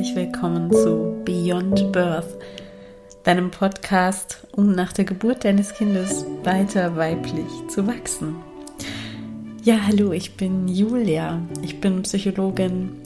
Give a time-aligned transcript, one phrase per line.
[0.00, 2.38] herzlich willkommen zu Beyond Birth,
[3.22, 8.36] deinem Podcast, um nach der Geburt deines Kindes weiter weiblich zu wachsen.
[9.62, 13.02] Ja, hallo, ich bin Julia, ich bin Psychologin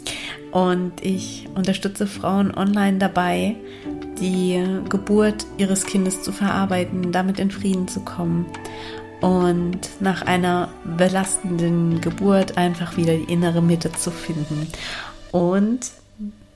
[0.53, 3.57] und ich unterstütze Frauen online dabei,
[4.21, 8.47] die Geburt ihres Kindes zu verarbeiten, damit in Frieden zu kommen
[9.21, 14.69] und nach einer belastenden Geburt einfach wieder die innere Mitte zu finden.
[15.33, 15.91] Und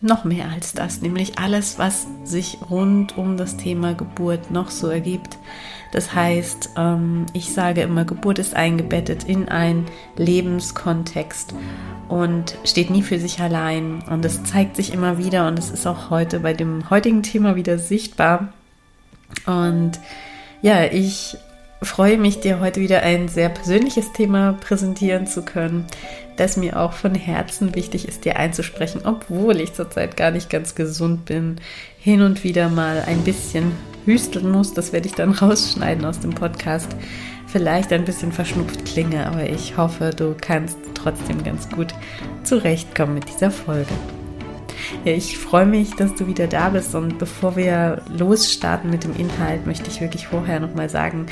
[0.01, 4.89] noch mehr als das, nämlich alles, was sich rund um das Thema Geburt noch so
[4.89, 5.39] ergibt.
[5.93, 11.55] Das heißt, ähm, ich sage immer, Geburt ist eingebettet in einen Lebenskontext
[12.09, 14.03] und steht nie für sich allein.
[14.09, 17.57] Und es zeigt sich immer wieder und es ist auch heute bei dem heutigen Thema
[17.57, 18.53] wieder sichtbar.
[19.47, 19.93] Und
[20.63, 21.39] ja, ich
[21.83, 25.87] freue mich, dir heute wieder ein sehr persönliches Thema präsentieren zu können,
[26.37, 30.75] das mir auch von Herzen wichtig ist, dir einzusprechen, obwohl ich zurzeit gar nicht ganz
[30.75, 31.57] gesund bin,
[31.99, 33.73] hin und wieder mal ein bisschen
[34.07, 34.75] hüsteln muss.
[34.75, 36.89] Das werde ich dann rausschneiden aus dem Podcast.
[37.47, 41.95] Vielleicht ein bisschen verschnupft klinge, aber ich hoffe, du kannst trotzdem ganz gut
[42.45, 43.95] zurechtkommen mit dieser Folge.
[45.05, 49.67] Ich freue mich, dass du wieder da bist und bevor wir losstarten mit dem Inhalt,
[49.67, 51.27] möchte ich wirklich vorher nochmal sagen,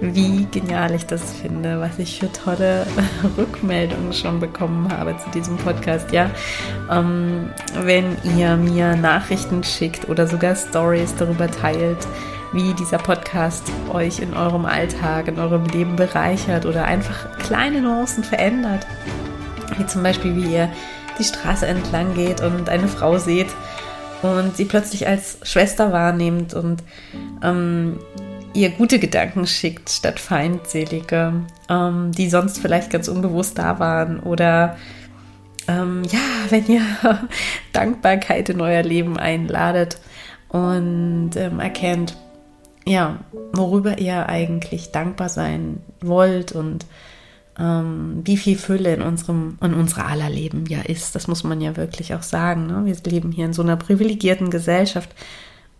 [0.00, 2.86] wie genial ich das finde, was ich für tolle
[3.36, 6.12] Rückmeldungen schon bekommen habe zu diesem Podcast.
[6.12, 6.30] Ja,
[6.90, 7.50] ähm,
[7.82, 12.06] wenn ihr mir Nachrichten schickt oder sogar Stories darüber teilt,
[12.52, 18.24] wie dieser Podcast euch in eurem Alltag, in eurem Leben bereichert oder einfach kleine Nuancen
[18.24, 18.86] verändert.
[19.76, 20.70] Wie zum Beispiel, wie ihr
[21.18, 23.48] die Straße entlang geht und eine Frau seht
[24.22, 26.82] und sie plötzlich als Schwester wahrnehmt und
[27.42, 27.98] ähm,
[28.54, 31.32] ihr gute Gedanken schickt statt feindselige,
[31.68, 34.76] ähm, die sonst vielleicht ganz unbewusst da waren oder
[35.68, 36.82] ähm, ja, wenn ihr
[37.72, 40.00] Dankbarkeit in euer Leben einladet
[40.48, 42.16] und ähm, erkennt,
[42.86, 43.18] ja,
[43.52, 46.86] worüber ihr eigentlich dankbar sein wollt und
[47.58, 51.14] ähm, wie viel Fülle in unserem, in unserer aller Leben ja ist.
[51.14, 52.66] Das muss man ja wirklich auch sagen.
[52.66, 52.84] Ne?
[52.84, 55.10] Wir leben hier in so einer privilegierten Gesellschaft,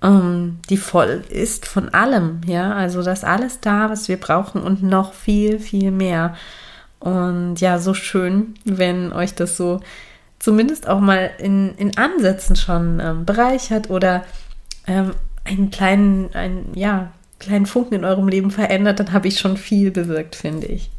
[0.02, 2.40] ähm, die voll ist von allem.
[2.46, 6.34] Ja, also das alles da, was wir brauchen und noch viel, viel mehr.
[7.00, 9.80] Und ja, so schön, wenn euch das so
[10.40, 14.24] zumindest auch mal in, in Ansätzen schon ähm, bereichert oder
[14.86, 15.12] ähm,
[15.44, 19.92] einen kleinen, einen, ja, kleinen Funken in eurem Leben verändert, dann habe ich schon viel
[19.92, 20.90] bewirkt, finde ich.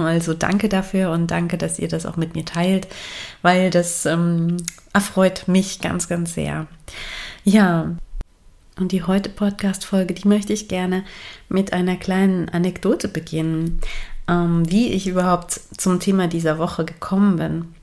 [0.00, 2.88] Also danke dafür und danke, dass ihr das auch mit mir teilt,
[3.42, 4.56] weil das ähm,
[4.92, 6.66] erfreut mich ganz, ganz sehr.
[7.44, 7.96] Ja,
[8.78, 11.04] und die heute Podcast-Folge, die möchte ich gerne
[11.48, 13.80] mit einer kleinen Anekdote beginnen,
[14.28, 17.74] ähm, wie ich überhaupt zum Thema dieser Woche gekommen bin.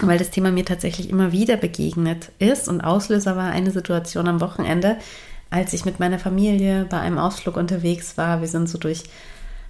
[0.00, 4.42] Weil das Thema mir tatsächlich immer wieder begegnet ist und Auslöser war eine Situation am
[4.42, 4.98] Wochenende,
[5.48, 8.40] als ich mit meiner Familie bei einem Ausflug unterwegs war.
[8.40, 9.04] Wir sind so durch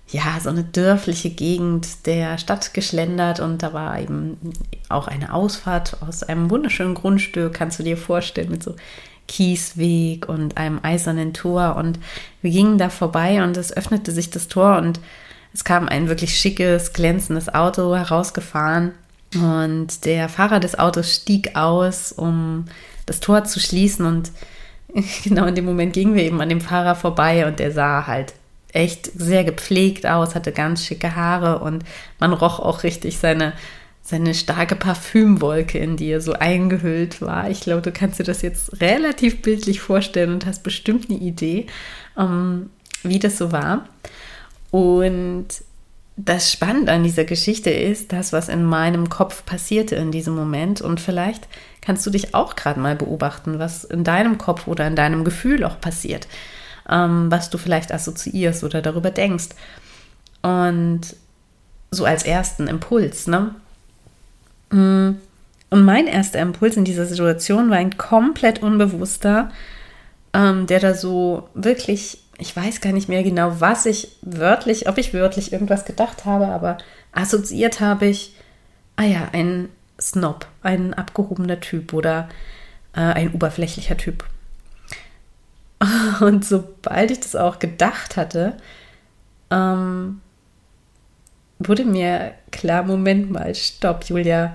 [0.08, 4.36] ja, so eine dörfliche Gegend der Stadt geschlendert und da war eben
[4.88, 8.76] auch eine Ausfahrt aus einem wunderschönen Grundstück, kannst du dir vorstellen, mit so
[9.26, 11.76] Kiesweg und einem eisernen Tor.
[11.76, 11.98] Und
[12.40, 15.00] wir gingen da vorbei und es öffnete sich das Tor und
[15.52, 18.92] es kam ein wirklich schickes, glänzendes Auto herausgefahren.
[19.34, 22.66] Und der Fahrer des Autos stieg aus, um
[23.06, 24.06] das Tor zu schließen.
[24.06, 24.30] Und
[25.24, 28.34] genau in dem Moment gingen wir eben an dem Fahrer vorbei und der sah halt
[28.76, 31.84] echt sehr gepflegt aus, hatte ganz schicke Haare und
[32.20, 33.54] man roch auch richtig seine,
[34.02, 37.50] seine starke Parfümwolke, in die er so eingehüllt war.
[37.50, 41.66] Ich glaube, du kannst dir das jetzt relativ bildlich vorstellen und hast bestimmt eine Idee,
[42.18, 42.70] ähm,
[43.02, 43.88] wie das so war.
[44.70, 45.46] Und
[46.18, 50.82] das Spannende an dieser Geschichte ist das, was in meinem Kopf passierte in diesem Moment.
[50.82, 51.48] Und vielleicht
[51.80, 55.64] kannst du dich auch gerade mal beobachten, was in deinem Kopf oder in deinem Gefühl
[55.64, 56.26] auch passiert
[56.90, 59.48] ähm, was du vielleicht assoziierst oder darüber denkst.
[60.42, 61.00] Und
[61.90, 63.54] so als ersten Impuls, ne?
[64.70, 65.16] Mm.
[65.68, 69.50] Und mein erster Impuls in dieser Situation war ein komplett unbewusster,
[70.32, 74.96] ähm, der da so wirklich, ich weiß gar nicht mehr genau, was ich wörtlich, ob
[74.96, 76.78] ich wörtlich irgendwas gedacht habe, aber
[77.10, 78.36] assoziiert habe ich,
[78.94, 79.68] ah ja, ein
[80.00, 82.28] Snob, ein abgehobener Typ oder
[82.94, 84.24] äh, ein oberflächlicher Typ.
[86.20, 88.56] Und sobald ich das auch gedacht hatte,
[89.50, 90.20] ähm,
[91.58, 94.54] wurde mir klar, Moment mal, stopp, Julia,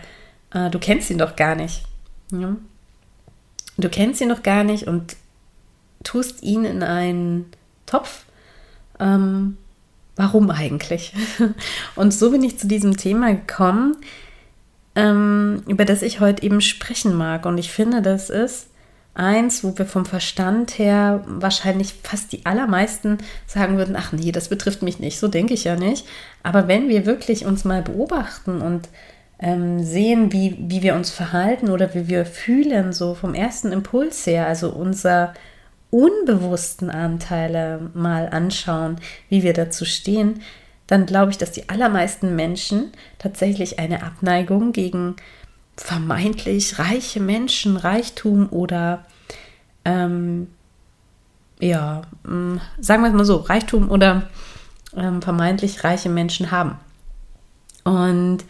[0.54, 1.84] äh, du kennst ihn doch gar nicht.
[2.32, 2.56] Ja?
[3.78, 5.16] Du kennst ihn noch gar nicht und
[6.04, 7.46] tust ihn in einen
[7.86, 8.26] Topf.
[9.00, 9.58] Ähm,
[10.16, 11.14] warum eigentlich?
[11.96, 13.98] Und so bin ich zu diesem Thema gekommen,
[14.96, 17.46] ähm, über das ich heute eben sprechen mag.
[17.46, 18.68] Und ich finde, das ist
[19.14, 24.50] eins, wo wir vom Verstand her wahrscheinlich fast die allermeisten sagen würden, ach nee, das
[24.50, 26.06] betrifft mich nicht, so denke ich ja nicht.
[26.44, 28.90] Aber wenn wir wirklich uns mal beobachten und
[29.40, 34.26] ähm, sehen, wie, wie wir uns verhalten oder wie wir fühlen, so vom ersten Impuls
[34.28, 35.34] her, also unser
[35.90, 38.98] unbewussten Anteile mal anschauen,
[39.30, 40.42] wie wir dazu stehen,
[40.88, 45.16] dann glaube ich, dass die allermeisten Menschen tatsächlich eine Abneigung gegen
[45.84, 49.04] vermeintlich reiche Menschen, Reichtum oder
[49.84, 50.48] ähm,
[51.60, 54.30] ja, mm, sagen wir es mal so, Reichtum oder
[54.96, 56.80] ähm, vermeintlich reiche Menschen haben.
[57.84, 58.46] Und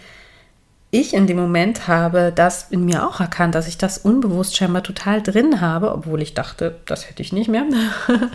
[0.92, 4.84] ich in dem Moment habe das in mir auch erkannt, dass ich das unbewusst scheinbar
[4.84, 7.64] total drin habe, obwohl ich dachte, das hätte ich nicht mehr.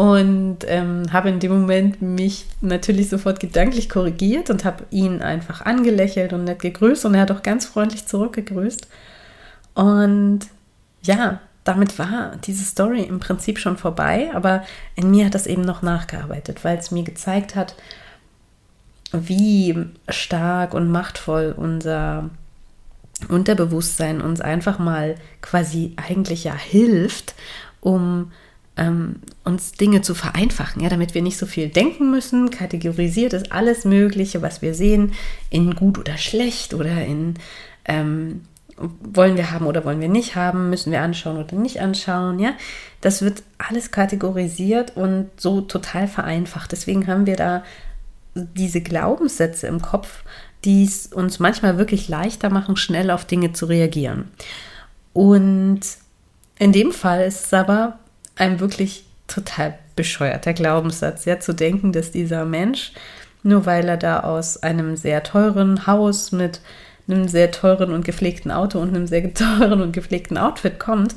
[0.00, 5.60] und ähm, habe in dem Moment mich natürlich sofort gedanklich korrigiert und habe ihn einfach
[5.60, 8.88] angelächelt und nett gegrüßt und er hat auch ganz freundlich zurückgegrüßt.
[9.74, 10.40] Und
[11.02, 14.64] ja, damit war diese Story im Prinzip schon vorbei, aber
[14.96, 17.74] in mir hat das eben noch nachgearbeitet, weil es mir gezeigt hat,
[19.12, 22.30] wie stark und machtvoll unser
[23.28, 27.34] Unterbewusstsein uns einfach mal quasi eigentlich ja hilft,
[27.82, 28.32] um
[28.80, 32.50] ähm, uns Dinge zu vereinfachen, ja, damit wir nicht so viel denken müssen.
[32.50, 35.12] Kategorisiert ist alles Mögliche, was wir sehen,
[35.50, 37.34] in gut oder schlecht oder in
[37.84, 38.40] ähm,
[39.02, 42.54] wollen wir haben oder wollen wir nicht haben, müssen wir anschauen oder nicht anschauen, ja.
[43.02, 46.72] Das wird alles kategorisiert und so total vereinfacht.
[46.72, 47.62] Deswegen haben wir da
[48.34, 50.22] diese Glaubenssätze im Kopf,
[50.64, 54.30] die es uns manchmal wirklich leichter machen, schnell auf Dinge zu reagieren.
[55.12, 55.80] Und
[56.58, 57.98] in dem Fall ist es aber
[58.40, 62.92] ein wirklich total bescheuerter Glaubenssatz, ja, zu denken, dass dieser Mensch,
[63.42, 66.60] nur weil er da aus einem sehr teuren Haus mit
[67.08, 71.14] einem sehr teuren und gepflegten Auto und einem sehr teuren und gepflegten Outfit kommt,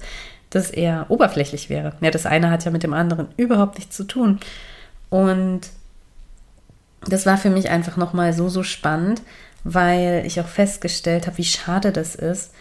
[0.49, 1.93] dass er oberflächlich wäre.
[2.01, 4.39] Ja, das eine hat ja mit dem anderen überhaupt nichts zu tun.
[5.09, 5.61] Und
[7.07, 9.21] das war für mich einfach nochmal so, so spannend,
[9.63, 12.51] weil ich auch festgestellt habe, wie schade das ist,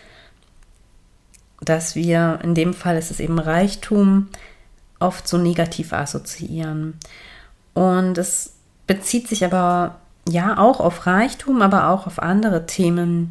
[1.61, 4.29] dass wir, in dem Fall ist es eben Reichtum,
[5.03, 6.99] oft so negativ assoziieren.
[7.75, 8.55] Und es
[8.87, 9.97] bezieht sich aber
[10.29, 13.31] ja auch auf Reichtum, aber auch auf andere Themen,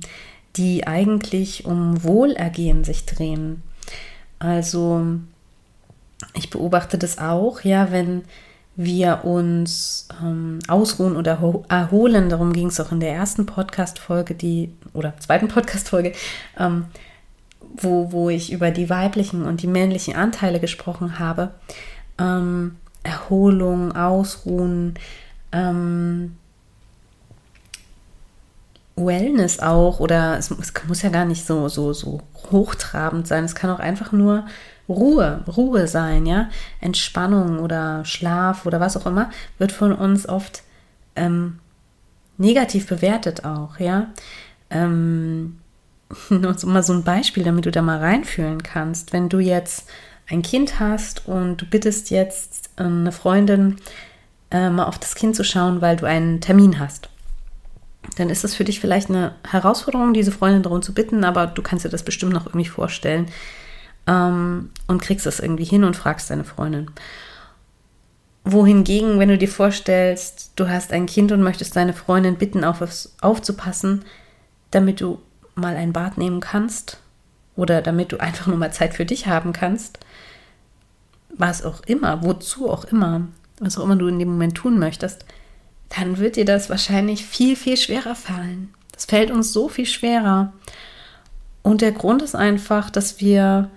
[0.55, 3.63] die eigentlich um Wohlergehen sich drehen.
[4.39, 5.05] Also
[6.33, 8.23] ich beobachte das auch, ja, wenn
[8.75, 12.29] wir uns ähm, ausruhen oder erholen.
[12.29, 16.13] Darum ging es auch in der ersten Podcast-Folge, die, oder zweiten Podcast-Folge,
[16.57, 16.85] ähm,
[17.77, 21.51] wo, wo ich über die weiblichen und die männlichen Anteile gesprochen habe.
[22.17, 24.95] Ähm, Erholung, Ausruhen,
[25.51, 26.35] ähm,
[28.95, 32.21] Wellness auch, oder es, es, muss ja gar nicht so, so, so
[32.51, 33.45] hochtrabend sein.
[33.45, 34.45] Es kann auch einfach nur
[34.87, 40.63] Ruhe, Ruhe sein, ja, Entspannung oder Schlaf oder was auch immer, wird von uns oft
[41.15, 41.59] ähm,
[42.37, 44.07] negativ bewertet auch, ja.
[44.69, 45.60] Ähm,
[46.29, 49.13] nur mal so ein Beispiel, damit du da mal reinfühlen kannst.
[49.13, 49.89] Wenn du jetzt
[50.29, 53.77] ein Kind hast und du bittest jetzt ähm, eine Freundin,
[54.49, 57.09] äh, mal auf das Kind zu schauen, weil du einen Termin hast
[58.17, 61.61] dann ist es für dich vielleicht eine Herausforderung, diese Freundin darum zu bitten, aber du
[61.61, 63.27] kannst dir das bestimmt noch irgendwie vorstellen,
[64.07, 66.89] ähm, und kriegst das irgendwie hin und fragst deine Freundin.
[68.43, 72.81] Wohingegen, wenn du dir vorstellst, du hast ein Kind und möchtest deine Freundin bitten, auf
[73.21, 74.03] aufzupassen,
[74.71, 75.19] damit du
[75.55, 76.99] mal ein Bad nehmen kannst
[77.55, 79.99] oder damit du einfach nur mal Zeit für dich haben kannst,
[81.29, 83.27] was auch immer, wozu auch immer,
[83.59, 85.25] was auch immer du in dem Moment tun möchtest,
[85.89, 88.73] dann wird dir das wahrscheinlich viel, viel schwerer fallen.
[88.91, 90.53] Das fällt uns so viel schwerer.
[91.63, 93.69] Und der Grund ist einfach, dass wir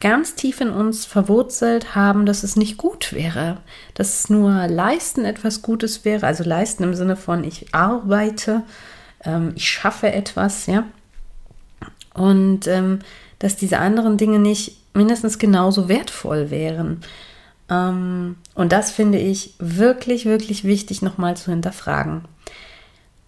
[0.00, 3.58] ganz tief in uns verwurzelt haben, dass es nicht gut wäre,
[3.94, 8.62] dass nur Leisten etwas Gutes wäre, also Leisten im Sinne von ich arbeite,
[9.26, 10.84] ähm, ich schaffe etwas, ja.
[12.14, 13.00] Und ähm,
[13.38, 17.02] dass diese anderen Dinge nicht mindestens genauso wertvoll wären.
[17.68, 22.22] Ähm, und das finde ich wirklich, wirklich wichtig nochmal zu hinterfragen.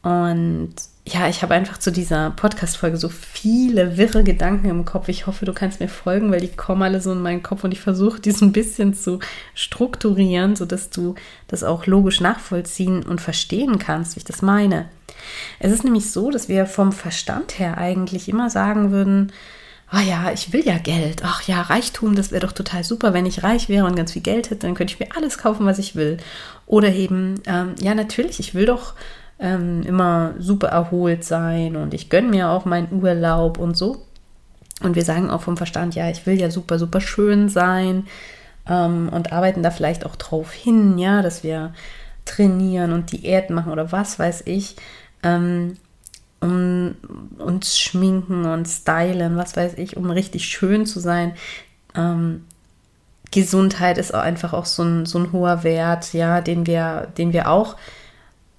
[0.03, 0.75] Und
[1.07, 5.09] ja, ich habe einfach zu dieser Podcast-Folge so viele wirre Gedanken im Kopf.
[5.09, 7.73] Ich hoffe, du kannst mir folgen, weil die kommen alle so in meinen Kopf und
[7.73, 9.19] ich versuche, die so ein bisschen zu
[9.55, 11.15] strukturieren, sodass du
[11.49, 14.87] das auch logisch nachvollziehen und verstehen kannst, wie ich das meine.
[15.59, 19.33] Es ist nämlich so, dass wir vom Verstand her eigentlich immer sagen würden,
[19.93, 21.23] oh ja, ich will ja Geld.
[21.25, 23.15] Ach ja, Reichtum, das wäre doch total super.
[23.15, 25.67] Wenn ich reich wäre und ganz viel Geld hätte, dann könnte ich mir alles kaufen,
[25.67, 26.19] was ich will.
[26.67, 28.95] Oder eben, ähm, ja, natürlich, ich will doch
[29.39, 34.05] ähm, immer super erholt sein und ich gönne mir auch meinen Urlaub und so.
[34.83, 38.07] Und wir sagen auch vom Verstand, ja, ich will ja super, super schön sein
[38.69, 41.73] ähm, und arbeiten da vielleicht auch drauf hin, ja, dass wir
[42.25, 44.77] trainieren und Diät machen oder was weiß ich.
[45.23, 45.77] Ähm,
[46.41, 46.95] um
[47.39, 51.35] uns schminken und stylen, was weiß ich, um richtig schön zu sein.
[51.95, 52.45] Ähm,
[53.31, 57.33] Gesundheit ist auch einfach auch so ein, so ein hoher Wert, ja, den wir, den
[57.33, 57.77] wir auch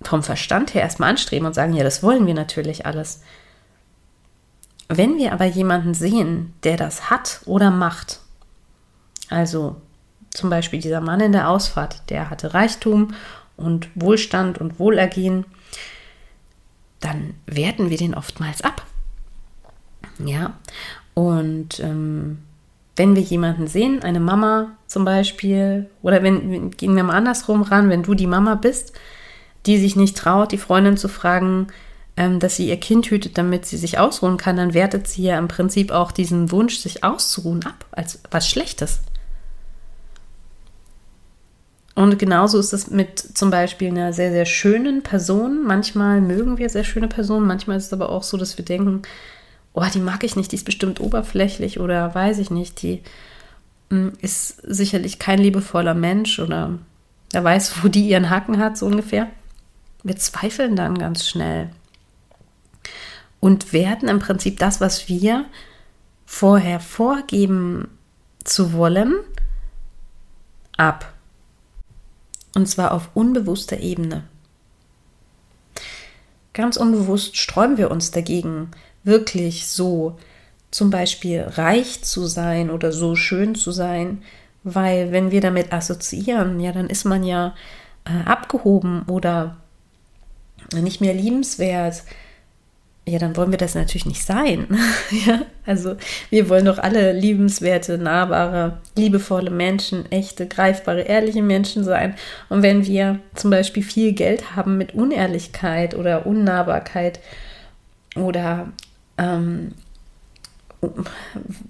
[0.01, 3.22] vom Verstand her erstmal anstreben und sagen, ja, das wollen wir natürlich alles.
[4.88, 8.20] Wenn wir aber jemanden sehen, der das hat oder macht,
[9.30, 9.75] also
[10.32, 13.13] zum Beispiel dieser Mann in der Ausfahrt, der hatte Reichtum
[13.58, 15.46] und Wohlstand und Wohlergehen,
[17.00, 18.86] dann werten wir den oftmals ab.
[20.20, 20.53] Ja,
[21.13, 22.39] und ähm,
[22.96, 27.89] wenn wir jemanden sehen, eine Mama zum Beispiel, oder wenn, gehen wir mal andersrum ran,
[27.89, 28.94] wenn du die Mama bist,
[29.65, 31.68] die sich nicht traut, die Freundin zu fragen,
[32.18, 35.38] ähm, dass sie ihr Kind hütet, damit sie sich ausruhen kann, dann wertet sie ja
[35.38, 39.00] im Prinzip auch diesen Wunsch, sich auszuruhen, ab, als was Schlechtes.
[41.96, 45.65] Und genauso ist es mit zum Beispiel einer sehr, sehr schönen Person.
[45.65, 49.01] Manchmal mögen wir sehr schöne Personen, manchmal ist es aber auch so, dass wir denken,
[49.74, 53.01] oh, die mag ich nicht, die ist bestimmt oberflächlich oder weiß ich nicht, die
[53.89, 56.77] hm, ist sicherlich kein liebevoller Mensch oder
[57.34, 59.27] er weiß, wo die ihren Haken hat, so ungefähr.
[60.03, 61.69] Wir zweifeln dann ganz schnell
[63.39, 65.46] und werten im Prinzip das, was wir
[66.25, 67.88] vorher vorgeben
[68.43, 69.15] zu wollen,
[70.77, 71.13] ab.
[72.56, 74.24] Und zwar auf unbewusster Ebene.
[76.53, 78.72] Ganz unbewusst sträuben wir uns dagegen,
[79.03, 80.18] wirklich so
[80.72, 84.22] zum Beispiel reich zu sein oder so schön zu sein,
[84.63, 87.56] weil wenn wir damit assoziieren, ja, dann ist man ja
[88.06, 89.58] äh, abgehoben oder
[90.74, 92.03] nicht mehr liebenswert,
[93.10, 94.68] ja, dann wollen wir das natürlich nicht sein.
[95.25, 95.96] ja, also
[96.30, 102.16] wir wollen doch alle liebenswerte, nahbare, liebevolle Menschen, echte, greifbare, ehrliche Menschen sein.
[102.50, 107.20] Und wenn wir zum Beispiel viel Geld haben mit Unehrlichkeit oder Unnahbarkeit
[108.16, 108.70] oder
[109.18, 109.74] ähm,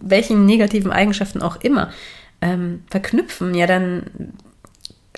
[0.02, 1.90] welchen negativen Eigenschaften auch immer
[2.42, 4.34] ähm, verknüpfen, ja, dann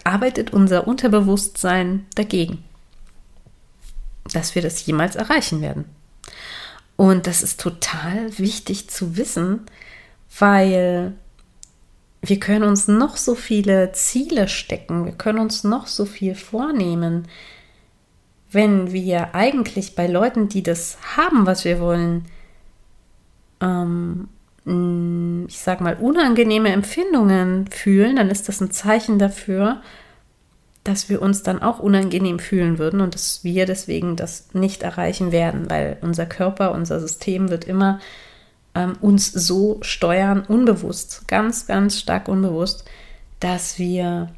[0.04, 2.64] arbeitet unser Unterbewusstsein dagegen,
[4.34, 5.86] dass wir das jemals erreichen werden.
[6.96, 9.62] Und das ist total wichtig zu wissen,
[10.40, 11.14] weil
[12.22, 17.28] wir können uns noch so viele Ziele stecken, wir können uns noch so viel vornehmen,
[18.52, 22.26] wenn wir eigentlich bei Leuten, die das haben, was wir wollen,
[23.62, 24.28] ähm,
[25.48, 29.82] ich sag mal, unangenehme Empfindungen fühlen, dann ist das ein Zeichen dafür,
[30.84, 35.32] dass wir uns dann auch unangenehm fühlen würden und dass wir deswegen das nicht erreichen
[35.32, 38.00] werden, weil unser Körper, unser System wird immer
[38.74, 42.86] ähm, uns so steuern, unbewusst, ganz, ganz stark unbewusst,
[43.40, 44.30] dass wir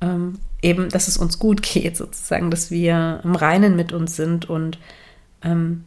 [0.00, 4.48] ähm, eben, dass es uns gut geht, sozusagen, dass wir im Reinen mit uns sind
[4.48, 4.78] und
[5.42, 5.84] ähm,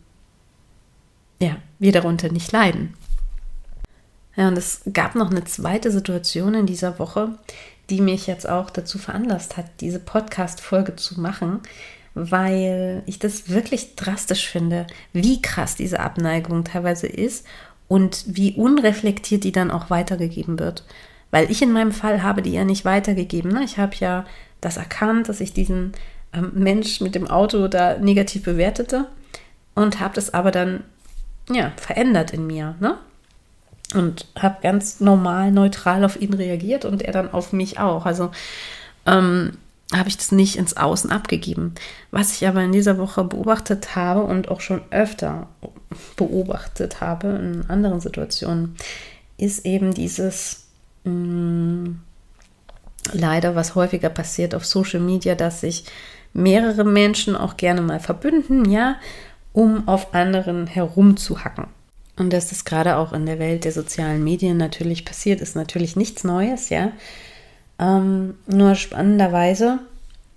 [1.42, 2.94] ja, wir darunter nicht leiden.
[4.36, 7.38] Ja, und es gab noch eine zweite Situation in dieser Woche,
[7.90, 11.62] die mich jetzt auch dazu veranlasst hat, diese Podcast-Folge zu machen,
[12.14, 17.46] weil ich das wirklich drastisch finde, wie krass diese Abneigung teilweise ist
[17.88, 20.84] und wie unreflektiert die dann auch weitergegeben wird.
[21.32, 23.52] Weil ich in meinem Fall habe die ja nicht weitergegeben.
[23.52, 23.64] Ne?
[23.64, 24.26] Ich habe ja
[24.62, 25.94] das erkannt, dass ich diesen
[26.34, 29.08] ähm, Mensch mit dem Auto da negativ bewertete
[29.76, 30.84] und habe das aber dann
[31.52, 32.76] ja verändert in mir.
[32.80, 32.98] Ne?
[33.94, 38.06] Und habe ganz normal, neutral auf ihn reagiert und er dann auf mich auch.
[38.06, 38.32] Also
[39.06, 39.58] ähm,
[39.94, 41.74] habe ich das nicht ins Außen abgegeben.
[42.12, 45.48] Was ich aber in dieser Woche beobachtet habe und auch schon öfter
[46.16, 48.76] beobachtet habe in anderen Situationen,
[49.38, 50.68] ist eben dieses
[51.06, 52.00] mh, mm,
[53.14, 55.86] leider, was häufiger passiert auf Social Media, dass sich
[56.34, 58.98] mehrere Menschen auch gerne mal verbünden, ja,
[59.54, 61.66] um auf anderen herumzuhacken.
[62.20, 65.96] Und dass das gerade auch in der Welt der sozialen Medien natürlich passiert, ist natürlich
[65.96, 66.92] nichts Neues, ja.
[67.80, 69.80] Ähm, nur spannenderweise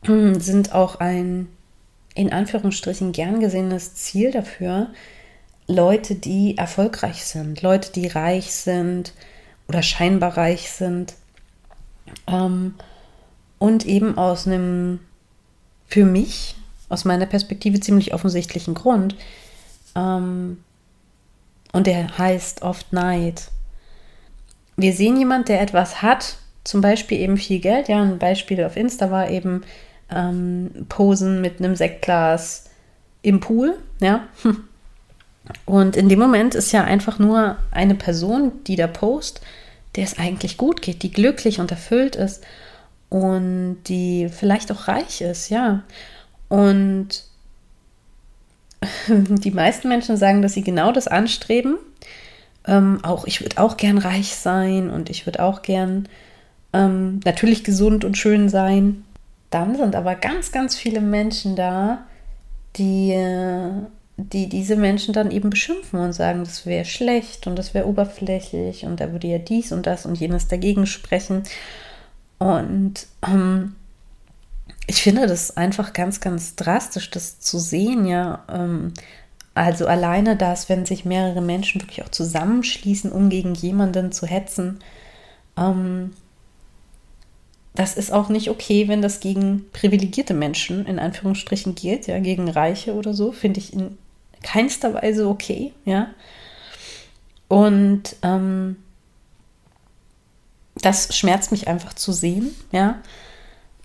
[0.04, 1.48] sind auch ein
[2.14, 4.88] in Anführungsstrichen gern gesehenes Ziel dafür
[5.66, 9.12] Leute, die erfolgreich sind, Leute, die reich sind
[9.68, 11.14] oder scheinbar reich sind
[12.26, 12.74] ähm,
[13.58, 15.00] und eben aus einem
[15.86, 16.56] für mich,
[16.88, 19.16] aus meiner Perspektive ziemlich offensichtlichen Grund,
[19.94, 20.58] ähm,
[21.72, 23.50] und der heißt oft Neid.
[24.76, 27.88] Wir sehen jemand, der etwas hat, zum Beispiel eben viel Geld.
[27.88, 29.62] Ja, ein Beispiel auf Insta war eben
[30.10, 32.70] ähm, posen mit einem Sektglas
[33.22, 34.26] im Pool, ja.
[35.66, 39.40] Und in dem Moment ist ja einfach nur eine Person, die da post,
[39.96, 42.44] der es eigentlich gut geht, die glücklich und erfüllt ist
[43.08, 45.82] und die vielleicht auch reich ist, ja.
[46.48, 47.24] Und
[49.08, 51.76] die meisten Menschen sagen, dass sie genau das anstreben.
[52.66, 56.08] Ähm, auch ich würde auch gern reich sein und ich würde auch gern
[56.72, 59.04] ähm, natürlich gesund und schön sein.
[59.50, 62.06] Dann sind aber ganz, ganz viele Menschen da,
[62.76, 63.14] die,
[64.16, 68.86] die diese Menschen dann eben beschimpfen und sagen, das wäre schlecht und das wäre oberflächlich
[68.86, 71.42] und da würde ja dies und das und jenes dagegen sprechen.
[72.38, 73.74] Und ähm,
[74.92, 78.44] ich finde das einfach ganz, ganz drastisch, das zu sehen, ja.
[78.48, 78.92] Ähm,
[79.54, 84.80] also alleine das, wenn sich mehrere Menschen wirklich auch zusammenschließen, um gegen jemanden zu hetzen,
[85.56, 86.12] ähm,
[87.74, 92.50] das ist auch nicht okay, wenn das gegen privilegierte Menschen in Anführungsstrichen geht, ja, gegen
[92.50, 93.96] Reiche oder so, finde ich in
[94.42, 96.08] keinster Weise okay, ja.
[97.48, 98.76] Und ähm,
[100.74, 103.00] das schmerzt mich einfach zu sehen, ja.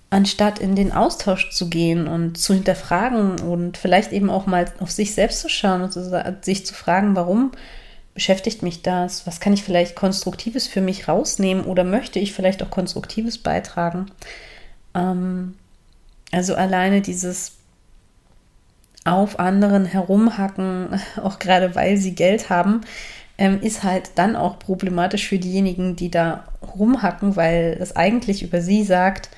[0.10, 4.90] Anstatt in den Austausch zu gehen und zu hinterfragen und vielleicht eben auch mal auf
[4.90, 7.52] sich selbst zu schauen und sich zu fragen, warum
[8.14, 9.28] beschäftigt mich das?
[9.28, 14.08] Was kann ich vielleicht Konstruktives für mich rausnehmen oder möchte ich vielleicht auch Konstruktives beitragen?
[14.96, 15.56] Ähm,
[16.32, 17.54] also alleine dieses
[19.06, 22.82] auf anderen herumhacken, auch gerade weil sie Geld haben,
[23.38, 26.46] ähm, ist halt dann auch problematisch für diejenigen, die da
[26.76, 29.30] rumhacken, weil es eigentlich über sie sagt,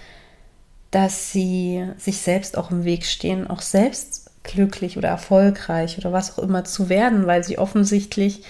[0.91, 6.38] dass sie sich selbst auch im Weg stehen, auch selbst glücklich oder erfolgreich oder was
[6.38, 8.43] auch immer zu werden, weil sie offensichtlich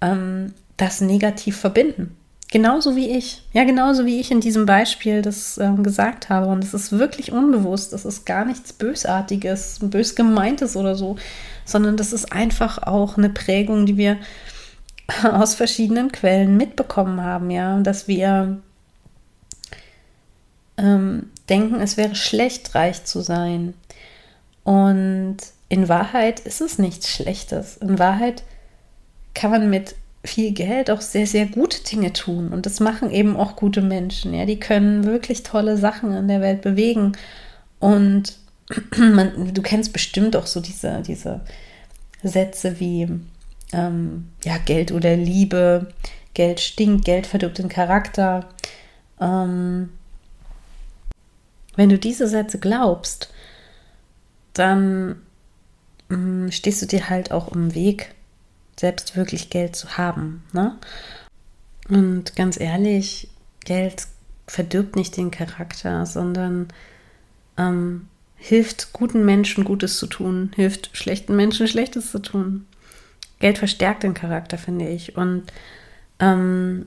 [0.00, 2.16] ähm, das negativ verbinden.
[2.52, 3.44] Genauso wie ich.
[3.52, 6.48] Ja, genauso wie ich in diesem Beispiel das äh, gesagt habe.
[6.48, 7.92] Und es ist wirklich unbewusst.
[7.92, 11.16] Das ist gar nichts Bösartiges, bös gemeintes oder so,
[11.64, 14.16] sondern das ist einfach auch eine Prägung, die wir
[15.22, 18.58] aus verschiedenen Quellen mitbekommen haben, ja, dass wir
[20.80, 23.74] ähm, denken, es wäre schlecht, reich zu sein.
[24.64, 25.36] Und
[25.68, 27.76] in Wahrheit ist es nichts Schlechtes.
[27.76, 28.42] In Wahrheit
[29.34, 32.48] kann man mit viel Geld auch sehr, sehr gute Dinge tun.
[32.48, 34.34] Und das machen eben auch gute Menschen.
[34.34, 37.12] Ja, die können wirklich tolle Sachen in der Welt bewegen.
[37.78, 38.36] Und
[38.96, 41.40] man, du kennst bestimmt auch so diese, diese
[42.22, 43.08] Sätze wie
[43.72, 45.92] ähm, ja, Geld oder Liebe,
[46.34, 48.48] Geld stinkt, Geld verdirbt den Charakter.
[49.20, 49.90] Ähm,
[51.80, 53.32] wenn du diese Sätze glaubst,
[54.52, 55.22] dann
[56.10, 58.14] ähm, stehst du dir halt auch im Weg
[58.78, 60.42] selbst wirklich Geld zu haben.
[60.52, 60.76] Ne?
[61.88, 63.30] Und ganz ehrlich,
[63.64, 64.08] Geld
[64.46, 66.68] verdirbt nicht den Charakter, sondern
[67.56, 72.66] ähm, hilft guten Menschen Gutes zu tun, hilft schlechten Menschen Schlechtes zu tun.
[73.38, 75.16] Geld verstärkt den Charakter, finde ich.
[75.16, 75.44] Und
[76.18, 76.84] ähm,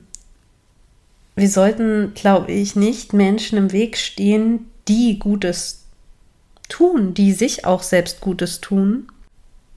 [1.34, 5.84] wir sollten, glaube ich, nicht Menschen im Weg stehen, die Gutes
[6.68, 9.08] tun, die sich auch selbst Gutes tun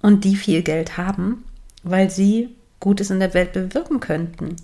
[0.02, 1.44] und die viel Geld haben,
[1.84, 4.56] weil sie Gutes in der Welt bewirken könnten.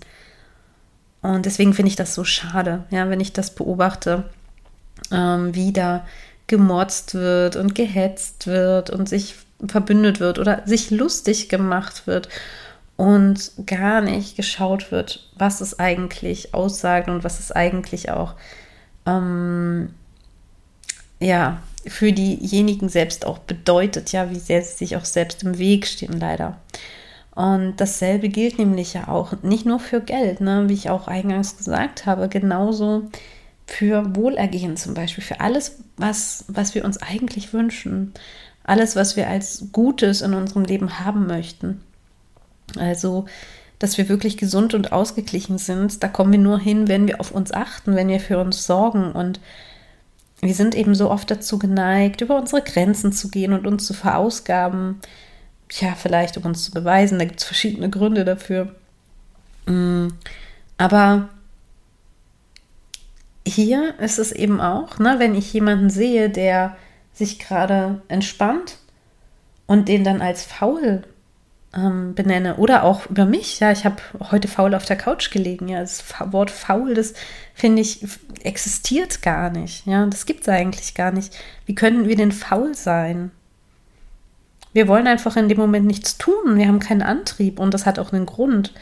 [1.22, 4.24] Und deswegen finde ich das so schade, ja, wenn ich das beobachte,
[5.10, 6.06] ähm, wie da
[6.46, 9.34] gemorzt wird und gehetzt wird und sich
[9.66, 12.28] verbündet wird oder sich lustig gemacht wird
[12.96, 18.34] und gar nicht geschaut wird, was es eigentlich aussagt und was es eigentlich auch
[19.06, 19.90] ähm,
[21.24, 25.86] ja für diejenigen selbst auch bedeutet, ja, wie sehr sie sich auch selbst im Weg
[25.86, 26.58] stehen, leider.
[27.34, 30.64] Und dasselbe gilt nämlich ja auch nicht nur für Geld, ne?
[30.68, 33.10] wie ich auch eingangs gesagt habe, genauso
[33.66, 38.12] für Wohlergehen zum Beispiel, für alles, was, was wir uns eigentlich wünschen,
[38.62, 41.80] alles, was wir als Gutes in unserem Leben haben möchten.
[42.78, 43.26] Also,
[43.78, 47.32] dass wir wirklich gesund und ausgeglichen sind, da kommen wir nur hin, wenn wir auf
[47.32, 49.12] uns achten, wenn wir für uns sorgen.
[49.12, 49.40] Und
[50.44, 53.94] wir sind eben so oft dazu geneigt, über unsere Grenzen zu gehen und uns zu
[53.94, 55.00] verausgaben,
[55.70, 58.74] ja, vielleicht um uns zu beweisen, da gibt es verschiedene Gründe dafür.
[59.66, 60.08] Mm,
[60.76, 61.28] aber
[63.46, 66.76] hier ist es eben auch, ne, wenn ich jemanden sehe, der
[67.12, 68.78] sich gerade entspannt
[69.66, 71.04] und den dann als faul
[71.76, 73.60] ähm, benenne oder auch über mich.
[73.60, 73.96] Ja, ich habe
[74.30, 75.68] heute faul auf der Couch gelegen.
[75.68, 77.14] Ja, das Wort faul, das
[77.54, 78.06] finde ich
[78.42, 79.86] existiert gar nicht.
[79.86, 81.36] Ja, das gibt es eigentlich gar nicht.
[81.66, 83.30] Wie können wir denn faul sein?
[84.72, 86.56] Wir wollen einfach in dem Moment nichts tun.
[86.56, 88.72] Wir haben keinen Antrieb und das hat auch einen Grund.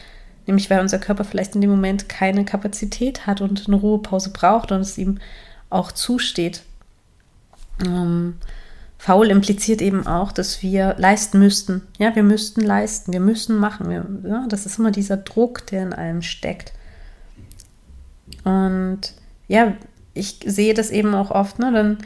[0.47, 4.73] Nämlich weil unser Körper vielleicht in dem Moment keine Kapazität hat und eine Ruhepause braucht
[4.73, 5.19] und es ihm
[5.71, 6.63] auch zusteht.
[7.85, 8.39] Ähm,
[9.03, 11.83] faul impliziert eben auch, dass wir leisten müssten.
[11.99, 13.91] Ja, wir müssten leisten, wir müssen machen.
[13.91, 16.73] Wir, ja, das ist immer dieser Druck, der in allem steckt.
[18.45, 19.01] Und
[19.49, 19.73] ja,
[20.15, 21.73] ich sehe das eben auch oft, ne?
[21.73, 21.99] Dann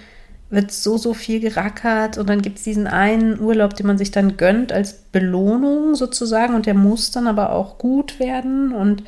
[0.49, 4.11] wird so, so viel gerackert und dann gibt es diesen einen Urlaub, den man sich
[4.11, 9.03] dann gönnt als Belohnung sozusagen und der muss dann aber auch gut werden und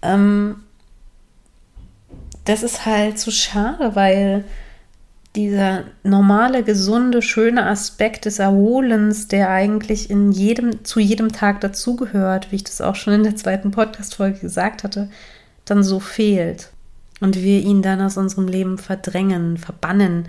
[0.00, 0.62] ähm,
[2.46, 4.44] das ist halt so schade, weil
[5.34, 12.52] dieser normale, gesunde, schöne Aspekt des Erholens, der eigentlich in jedem, zu jedem Tag dazugehört,
[12.52, 15.08] wie ich das auch schon in der zweiten Podcast-Folge gesagt hatte,
[15.64, 16.70] dann so fehlt.
[17.20, 20.28] Und wir ihn dann aus unserem Leben verdrängen, verbannen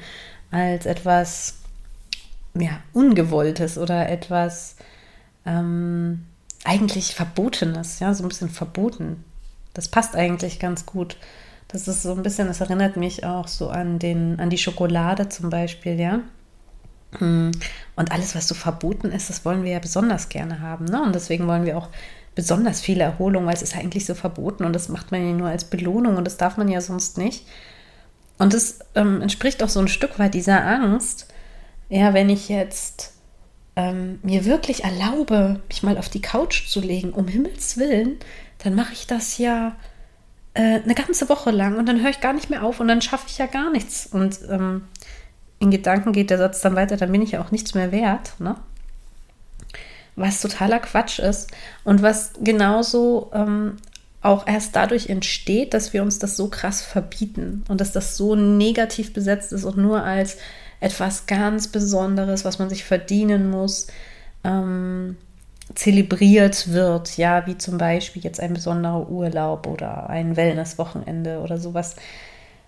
[0.52, 1.56] als etwas
[2.54, 4.76] ja, Ungewolltes oder etwas
[5.46, 6.24] ähm,
[6.64, 9.24] eigentlich Verbotenes, ja, so ein bisschen verboten.
[9.74, 11.18] Das passt eigentlich ganz gut.
[11.68, 15.30] Das ist so ein bisschen, das erinnert mich auch so an den, an die Schokolade
[15.30, 16.20] zum Beispiel, ja.
[17.18, 17.52] Hm.
[17.96, 20.86] Und alles, was so verboten ist, das wollen wir ja besonders gerne haben.
[20.86, 21.02] Ne?
[21.02, 21.90] Und deswegen wollen wir auch
[22.36, 25.50] besonders viel Erholung, weil es ist eigentlich so verboten und das macht man ja nur
[25.50, 27.46] als Belohnung und das darf man ja sonst nicht.
[28.40, 31.28] Und das ähm, entspricht auch so ein Stück weit dieser Angst,
[31.90, 33.14] ja, wenn ich jetzt
[33.76, 38.18] ähm, mir wirklich erlaube, mich mal auf die Couch zu legen, um Himmels Willen,
[38.64, 39.76] dann mache ich das ja
[40.54, 43.02] äh, eine ganze Woche lang und dann höre ich gar nicht mehr auf und dann
[43.02, 44.08] schaffe ich ja gar nichts.
[44.08, 44.84] Und ähm,
[45.60, 48.34] in Gedanken geht der Satz dann weiter, dann bin ich ja auch nichts mehr wert.
[48.40, 48.56] Ne?
[50.16, 51.52] was totaler Quatsch ist
[51.84, 53.78] und was genauso ähm,
[54.22, 58.36] auch erst dadurch entsteht, dass wir uns das so krass verbieten und dass das so
[58.36, 60.38] negativ besetzt ist und nur als
[60.80, 63.88] etwas ganz Besonderes, was man sich verdienen muss,
[64.44, 65.18] ähm,
[65.76, 71.96] zelebriert wird, ja, wie zum Beispiel jetzt ein besonderer Urlaub oder ein Wellnesswochenende oder sowas.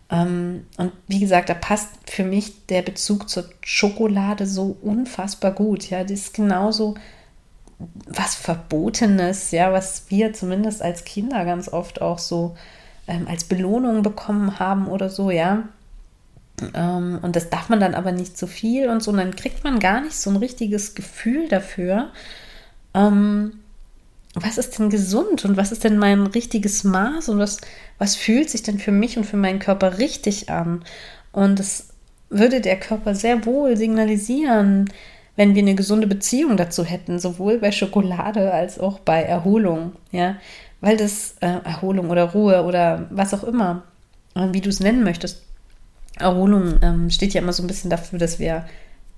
[0.09, 5.89] Ähm, und wie gesagt, da passt für mich der Bezug zur Schokolade so unfassbar gut.
[5.89, 6.95] Ja, das ist genauso
[8.07, 12.55] was Verbotenes, ja, was wir zumindest als Kinder ganz oft auch so
[13.07, 15.63] ähm, als Belohnung bekommen haben oder so, ja.
[16.73, 19.63] Ähm, und das darf man dann aber nicht zu viel und so, und dann kriegt
[19.63, 22.11] man gar nicht so ein richtiges Gefühl dafür.
[22.95, 23.59] Ähm,
[24.33, 27.61] was ist denn gesund und was ist denn mein richtiges Maß und was,
[27.97, 30.83] was fühlt sich denn für mich und für meinen Körper richtig an?
[31.31, 31.89] Und es
[32.29, 34.89] würde der Körper sehr wohl signalisieren,
[35.35, 40.37] wenn wir eine gesunde Beziehung dazu hätten, sowohl bei Schokolade als auch bei Erholung, ja,
[40.81, 43.83] weil das äh, Erholung oder Ruhe oder was auch immer,
[44.35, 45.43] äh, wie du es nennen möchtest.
[46.17, 48.65] Erholung ähm, steht ja immer so ein bisschen dafür, dass wir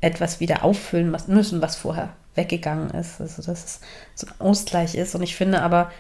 [0.02, 3.20] etwas wieder auffüllen müssen, was vorher weggegangen ist.
[3.20, 3.80] Also dass es
[4.16, 5.16] so ein Ausgleich ist.
[5.16, 5.92] Und ich finde aber,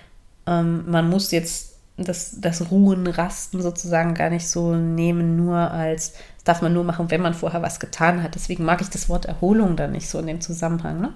[0.45, 6.13] ähm, man muss jetzt das, das Ruhen, Rasten sozusagen gar nicht so nehmen, nur als,
[6.13, 8.35] das darf man nur machen, wenn man vorher was getan hat.
[8.35, 11.01] Deswegen mag ich das Wort Erholung da nicht so in dem Zusammenhang.
[11.01, 11.13] Ne?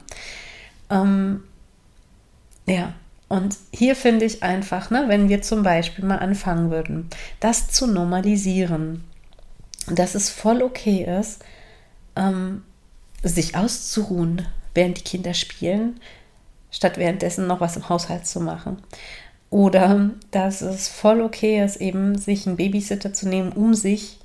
[0.89, 1.43] Ähm,
[2.65, 2.93] ja,
[3.27, 7.87] und hier finde ich einfach, ne, wenn wir zum Beispiel mal anfangen würden, das zu
[7.87, 9.05] normalisieren,
[9.87, 11.43] dass es voll okay ist,
[12.15, 12.63] ähm,
[13.23, 15.99] sich auszuruhen, während die Kinder spielen,
[16.71, 18.77] statt währenddessen noch was im Haushalt zu machen.
[19.49, 24.19] Oder dass es voll okay ist, eben sich einen Babysitter zu nehmen, um sich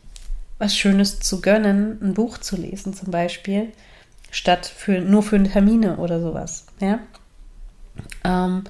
[0.58, 3.72] was Schönes zu gönnen, ein Buch zu lesen zum Beispiel,
[4.30, 6.66] statt für, nur für Termine oder sowas.
[6.80, 7.00] Ja?
[8.24, 8.64] Ähm,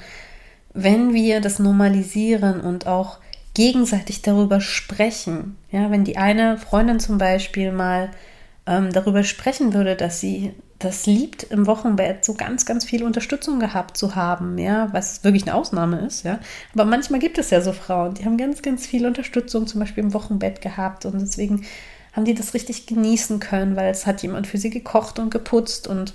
[0.73, 3.19] wenn wir das normalisieren und auch
[3.55, 8.11] gegenseitig darüber sprechen, ja, wenn die eine Freundin zum Beispiel mal
[8.67, 13.61] ähm, darüber sprechen würde, dass sie das liebt, im Wochenbett so ganz, ganz viel Unterstützung
[13.61, 16.39] gehabt zu haben, ja, was wirklich eine Ausnahme ist, ja.
[16.75, 20.05] Aber manchmal gibt es ja so Frauen, die haben ganz, ganz viel Unterstützung zum Beispiel
[20.05, 21.65] im Wochenbett gehabt und deswegen
[22.13, 25.87] haben die das richtig genießen können, weil es hat jemand für sie gekocht und geputzt
[25.87, 26.15] und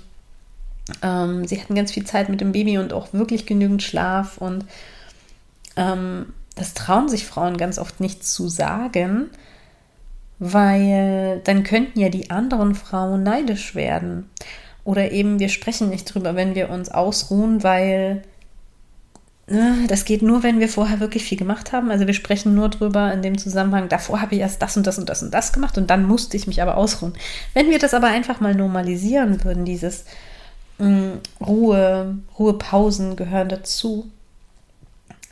[1.02, 4.64] ähm, sie hatten ganz viel Zeit mit dem Baby und auch wirklich genügend Schlaf und
[5.76, 9.30] ähm, das trauen sich Frauen ganz oft nicht zu sagen,
[10.44, 14.28] weil dann könnten ja die anderen Frauen neidisch werden.
[14.82, 18.22] Oder eben wir sprechen nicht drüber, wenn wir uns ausruhen, weil
[19.46, 21.92] ne, das geht nur, wenn wir vorher wirklich viel gemacht haben.
[21.92, 24.98] Also wir sprechen nur drüber in dem Zusammenhang, davor habe ich erst das und das
[24.98, 27.14] und das und das gemacht und dann musste ich mich aber ausruhen.
[27.54, 30.06] Wenn wir das aber einfach mal normalisieren würden, dieses
[30.78, 34.10] mh, mm, Ruhe, Ruhepausen gehören dazu,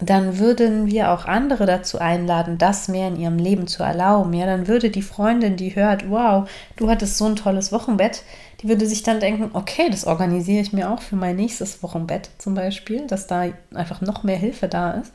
[0.00, 4.32] dann würden wir auch andere dazu einladen, das mehr in ihrem Leben zu erlauben.
[4.32, 8.22] Ja, dann würde die Freundin, die hört, wow, du hattest so ein tolles Wochenbett,
[8.62, 12.30] die würde sich dann denken, okay, das organisiere ich mir auch für mein nächstes Wochenbett
[12.38, 15.12] zum Beispiel, dass da einfach noch mehr Hilfe da ist.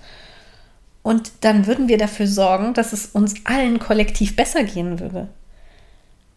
[1.04, 5.28] Und dann würden wir dafür sorgen, dass es uns allen kollektiv besser gehen würde.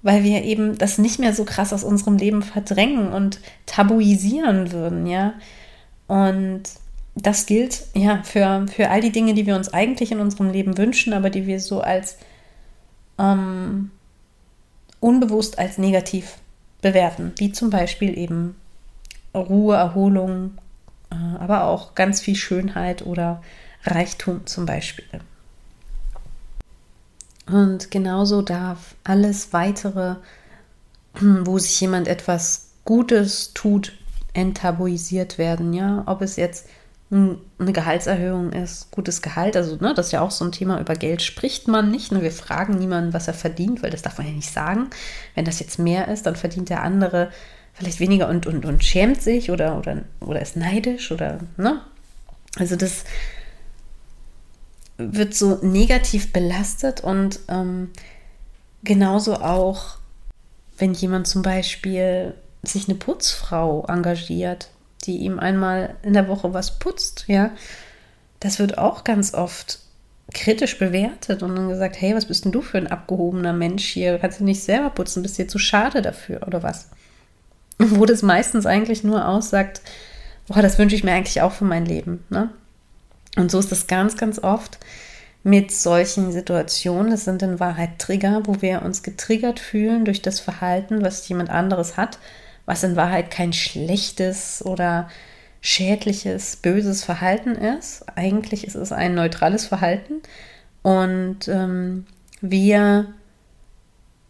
[0.02, 5.06] weil wir eben das nicht mehr so krass aus unserem Leben verdrängen und tabuisieren würden,
[5.06, 5.34] ja.
[6.06, 6.62] Und
[7.22, 10.78] das gilt ja für, für all die Dinge, die wir uns eigentlich in unserem Leben
[10.78, 12.16] wünschen, aber die wir so als
[13.18, 13.90] ähm,
[15.00, 16.38] unbewusst als negativ
[16.80, 18.56] bewerten, wie zum Beispiel eben
[19.34, 20.58] Ruhe, Erholung,
[21.10, 23.42] äh, aber auch ganz viel Schönheit oder
[23.84, 25.06] Reichtum zum Beispiel.
[27.46, 30.16] Und genauso darf alles weitere,
[31.20, 33.92] wo sich jemand etwas Gutes tut,
[34.34, 35.72] enttabuisiert werden.
[35.72, 36.68] Ja, ob es jetzt
[37.10, 40.94] eine Gehaltserhöhung ist, gutes Gehalt, also ne, das ist ja auch so ein Thema, über
[40.94, 42.12] Geld spricht man nicht.
[42.12, 42.20] Ne?
[42.22, 44.90] Wir fragen niemanden, was er verdient, weil das darf man ja nicht sagen.
[45.34, 47.30] Wenn das jetzt mehr ist, dann verdient der andere
[47.72, 51.80] vielleicht weniger und, und, und schämt sich oder, oder, oder ist neidisch oder, ne?
[52.58, 53.04] Also das
[54.96, 57.90] wird so negativ belastet und ähm,
[58.82, 59.98] genauso auch,
[60.76, 64.70] wenn jemand zum Beispiel sich eine Putzfrau engagiert,
[65.04, 67.50] die ihm einmal in der Woche was putzt, ja,
[68.40, 69.80] das wird auch ganz oft
[70.32, 74.18] kritisch bewertet und dann gesagt, hey, was bist denn du für ein abgehobener Mensch hier?
[74.18, 75.22] Kannst du nicht selber putzen?
[75.22, 76.88] Bist dir zu schade dafür oder was?
[77.78, 79.80] Wo das meistens eigentlich nur aussagt,
[80.46, 82.50] boah, das wünsche ich mir eigentlich auch für mein Leben, ne?
[83.36, 84.78] Und so ist das ganz, ganz oft
[85.44, 87.10] mit solchen Situationen.
[87.10, 91.50] Das sind in Wahrheit Trigger, wo wir uns getriggert fühlen durch das Verhalten, was jemand
[91.50, 92.18] anderes hat,
[92.68, 95.08] was in Wahrheit kein schlechtes oder
[95.62, 98.04] schädliches, böses Verhalten ist.
[98.14, 100.20] Eigentlich ist es ein neutrales Verhalten.
[100.82, 102.06] Und ähm,
[102.42, 103.06] wir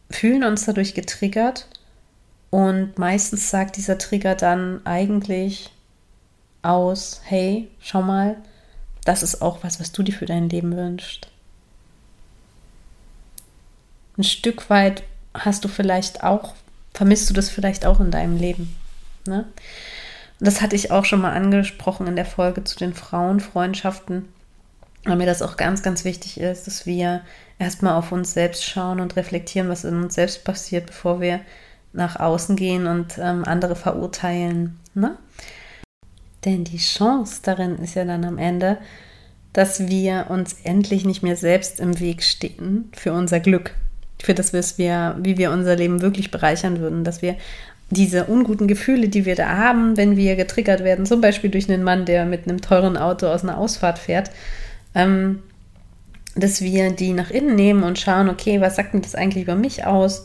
[0.09, 1.66] fühlen uns dadurch getriggert.
[2.51, 5.72] Und meistens sagt dieser Trigger dann eigentlich
[6.62, 8.37] aus, hey, schau mal,
[9.05, 11.27] das ist auch was, was du dir für dein Leben wünschst.
[14.16, 15.03] Ein Stück weit
[15.35, 16.55] hast du vielleicht auch,
[16.98, 18.74] vermisst du das vielleicht auch in deinem Leben.
[19.24, 19.44] Ne?
[20.40, 24.28] das hatte ich auch schon mal angesprochen in der Folge zu den Frauenfreundschaften,
[25.04, 27.22] weil mir das auch ganz, ganz wichtig ist, dass wir
[27.61, 31.40] erstmal auf uns selbst schauen und reflektieren, was in uns selbst passiert, bevor wir
[31.92, 34.78] nach außen gehen und ähm, andere verurteilen.
[34.94, 35.16] Ne?
[36.44, 38.78] Denn die Chance darin ist ja dann am Ende,
[39.52, 43.74] dass wir uns endlich nicht mehr selbst im Weg stehen für unser Glück,
[44.22, 47.37] für das, wir, wie wir unser Leben wirklich bereichern würden, dass wir
[47.90, 51.83] diese unguten Gefühle, die wir da haben, wenn wir getriggert werden, zum Beispiel durch einen
[51.83, 54.31] Mann, der mit einem teuren Auto aus einer Ausfahrt fährt,
[54.94, 55.42] ähm,
[56.35, 59.57] dass wir die nach innen nehmen und schauen, okay, was sagt denn das eigentlich über
[59.57, 60.24] mich aus?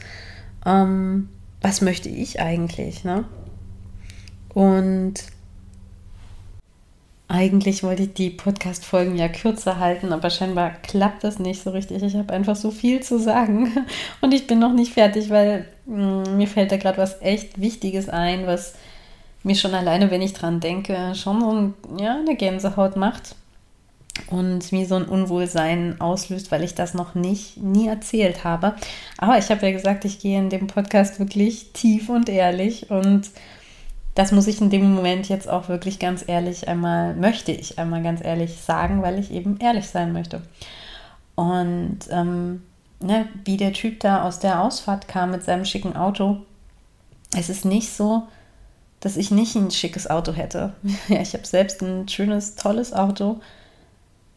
[0.65, 1.29] Ähm,
[1.61, 3.03] was möchte ich eigentlich?
[3.03, 3.23] Ne?
[4.49, 5.13] Und
[7.27, 12.03] eigentlich wollte ich die Podcast-Folgen ja kürzer halten, aber scheinbar klappt das nicht so richtig.
[12.03, 13.71] Ich habe einfach so viel zu sagen
[14.21, 17.59] und ich bin noch nicht fertig, weil mh, mm, mir fällt da gerade was echt
[17.59, 18.75] Wichtiges ein, was
[19.43, 23.35] mir schon alleine, wenn ich dran denke, schon so ein, ja, eine Gänsehaut macht
[24.27, 28.75] und mir so ein Unwohlsein auslöst, weil ich das noch nicht, nie erzählt habe.
[29.17, 33.29] Aber ich habe ja gesagt, ich gehe in dem Podcast wirklich tief und ehrlich und
[34.15, 38.03] das muss ich in dem Moment jetzt auch wirklich ganz ehrlich einmal, möchte ich einmal
[38.03, 40.41] ganz ehrlich sagen, weil ich eben ehrlich sein möchte.
[41.35, 42.61] Und ähm,
[42.99, 46.37] ne, wie der Typ da aus der Ausfahrt kam mit seinem schicken Auto,
[47.35, 48.27] es ist nicht so,
[48.99, 50.73] dass ich nicht ein schickes Auto hätte.
[51.07, 53.41] Ja, ich habe selbst ein schönes, tolles Auto,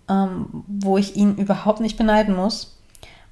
[0.09, 2.77] ähm, wo ich ihn überhaupt nicht beneiden muss.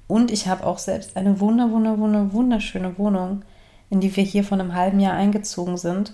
[0.07, 3.43] Und ich habe auch selbst eine wunder, wunder, wunder, wunderschöne Wohnung,
[3.89, 6.13] in die wir hier vor einem halben Jahr eingezogen sind.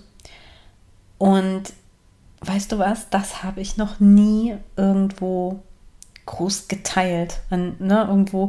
[1.22, 1.72] Und
[2.40, 5.60] weißt du was, das habe ich noch nie irgendwo
[6.26, 8.48] groß geteilt, ne, irgendwo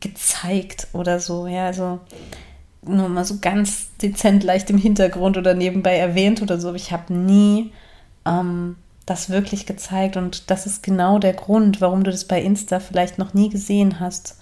[0.00, 1.46] gezeigt oder so.
[1.46, 2.00] Ja, also
[2.82, 6.74] nur mal so ganz dezent leicht im Hintergrund oder nebenbei erwähnt oder so.
[6.74, 7.72] Ich habe nie
[8.26, 12.78] ähm, das wirklich gezeigt und das ist genau der Grund, warum du das bei Insta
[12.78, 14.36] vielleicht noch nie gesehen hast.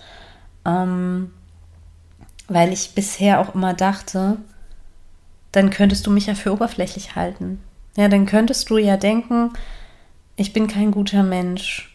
[0.65, 1.31] Ähm,
[2.49, 4.39] weil ich bisher auch immer dachte,
[5.53, 7.61] dann könntest du mich ja für oberflächlich halten.
[7.97, 9.53] Ja, dann könntest du ja denken,
[10.37, 11.95] ich bin kein guter Mensch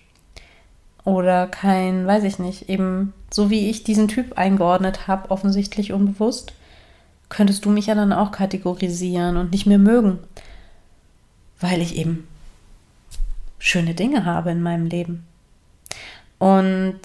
[1.04, 6.54] oder kein, weiß ich nicht, eben so wie ich diesen Typ eingeordnet habe, offensichtlich unbewusst,
[7.30, 10.20] könntest du mich ja dann auch kategorisieren und nicht mehr mögen,
[11.60, 12.28] weil ich eben
[13.58, 15.26] schöne Dinge habe in meinem Leben.
[16.38, 17.00] Und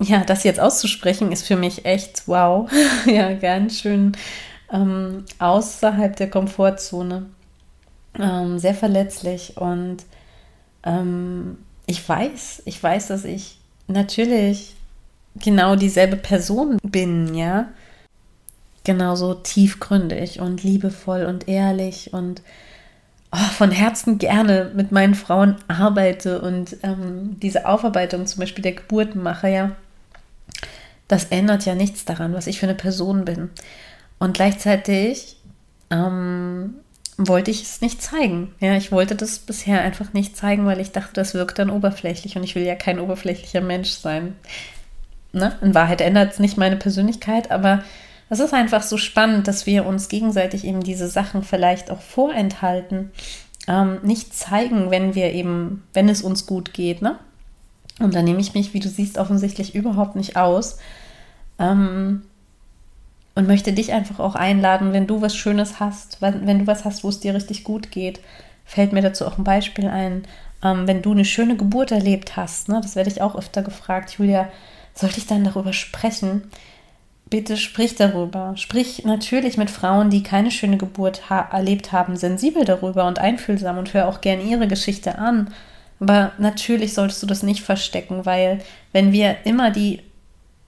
[0.00, 2.70] ja, das jetzt auszusprechen, ist für mich echt wow,
[3.06, 4.16] ja, ganz schön
[4.70, 7.26] ähm, außerhalb der Komfortzone.
[8.18, 9.98] Ähm, sehr verletzlich und
[10.82, 14.74] ähm, ich weiß, ich weiß, dass ich natürlich
[15.36, 17.68] genau dieselbe Person bin, ja.
[18.84, 22.42] genauso tiefgründig und liebevoll und ehrlich und
[23.32, 28.72] oh, von Herzen gerne mit meinen Frauen arbeite und ähm, diese Aufarbeitung zum Beispiel der
[28.72, 29.76] Geburt mache, ja,
[31.06, 33.50] das ändert ja nichts daran, was ich für eine Person bin.
[34.18, 35.36] Und gleichzeitig
[35.90, 36.74] ähm,
[37.16, 38.54] wollte ich es nicht zeigen.
[38.60, 42.36] Ja, ich wollte das bisher einfach nicht zeigen, weil ich dachte, das wirkt dann oberflächlich
[42.36, 44.36] und ich will ja kein oberflächlicher Mensch sein.
[45.32, 45.56] Ne?
[45.60, 47.82] In Wahrheit ändert es nicht meine Persönlichkeit, aber
[48.30, 53.10] es ist einfach so spannend, dass wir uns gegenseitig eben diese Sachen vielleicht auch vorenthalten,
[53.66, 57.18] ähm, nicht zeigen, wenn wir eben, wenn es uns gut geht, ne?
[58.00, 60.78] Und da nehme ich mich, wie du siehst, offensichtlich überhaupt nicht aus.
[61.58, 62.22] Ähm,
[63.38, 67.04] und möchte dich einfach auch einladen, wenn du was Schönes hast, wenn, du was hast,
[67.04, 68.18] wo es dir richtig gut geht,
[68.64, 70.24] fällt mir dazu auch ein Beispiel ein.
[70.60, 74.16] Ähm, wenn du eine schöne Geburt erlebt hast, ne, das werde ich auch öfter gefragt,
[74.18, 74.48] Julia,
[74.92, 76.50] sollte ich dann darüber sprechen?
[77.30, 78.54] bitte sprich darüber.
[78.56, 83.78] Sprich natürlich mit Frauen, die keine schöne Geburt ha erlebt haben, sensibel darüber und einfühlsam
[83.78, 85.52] und hör auch gern ihre Geschichte an.
[86.00, 88.60] Aber natürlich solltest du das nicht verstecken, weil
[88.92, 90.00] wenn wir immer die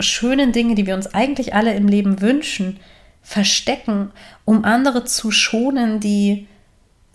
[0.03, 2.79] schönen Dinge, die wir uns eigentlich alle im Leben wünschen,
[3.23, 4.11] verstecken,
[4.45, 6.47] um andere zu schonen, die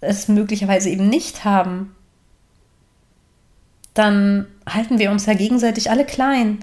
[0.02, 1.96] es möglicherweise eben nicht haben,
[3.94, 6.60] dann halten wir uns ja gegenseitig alle klein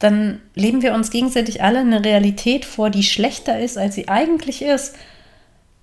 [0.00, 4.62] dann leben wir uns gegenseitig alle eine Realität vor, die schlechter ist, als sie eigentlich
[4.62, 4.96] ist.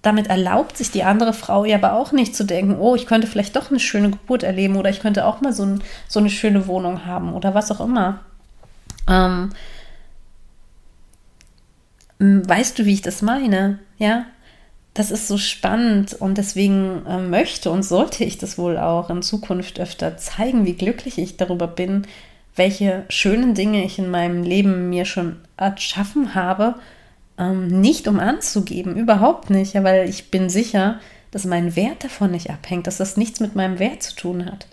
[0.02, 3.28] Damit erlaubt sich die andere Frau ja aber auch nicht zu denken, oh, ich könnte
[3.28, 6.32] vielleicht doch eine schöne Geburt erleben oder ich könnte auch mal so, ein, so eine
[6.32, 8.22] schöne Wohnung haben oder was auch immer.
[9.08, 9.52] Ähm,
[12.20, 13.80] weißt du, wie ich das meine?
[13.98, 14.26] Ja,
[14.94, 19.22] das ist so spannend und deswegen äh, möchte und sollte ich das wohl auch in
[19.22, 22.08] Zukunft öfter zeigen, wie glücklich ich darüber bin,
[22.56, 26.76] welche schönen Dinge ich in meinem Leben mir schon erschaffen habe,
[27.38, 31.00] ähm, nicht um anzugeben, überhaupt nicht, weil ich bin sicher,
[31.30, 34.66] dass mein Wert davon nicht abhängt, dass das nichts mit meinem Wert zu tun hat,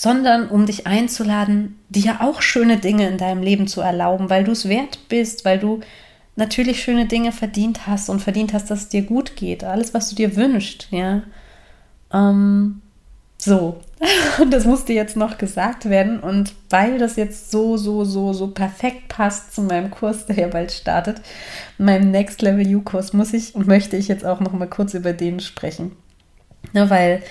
[0.00, 4.52] sondern um dich einzuladen, dir auch schöne Dinge in deinem Leben zu erlauben, weil du
[4.52, 5.80] es wert bist, weil du
[6.36, 10.08] natürlich schöne Dinge verdient hast und verdient hast, dass es dir gut geht, alles, was
[10.08, 11.20] du dir wünschst, ja.
[12.14, 12.80] Ähm,
[13.36, 13.78] so,
[14.40, 16.18] und das musste jetzt noch gesagt werden.
[16.20, 20.48] Und weil das jetzt so, so, so, so perfekt passt zu meinem Kurs, der ja
[20.48, 21.20] bald startet,
[21.76, 25.12] meinem Next Level You-Kurs, muss ich und möchte ich jetzt auch noch mal kurz über
[25.12, 25.92] den sprechen.
[26.72, 27.22] Ja, weil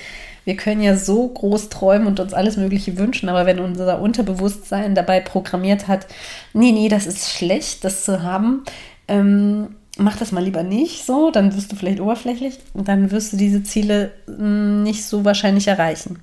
[0.49, 4.95] wir können ja so groß träumen und uns alles Mögliche wünschen, aber wenn unser Unterbewusstsein
[4.95, 6.07] dabei programmiert hat,
[6.53, 8.63] nee, nee, das ist schlecht, das zu haben,
[9.07, 13.31] ähm, mach das mal lieber nicht so, dann wirst du vielleicht oberflächlich und dann wirst
[13.31, 16.17] du diese Ziele hm, nicht so wahrscheinlich erreichen.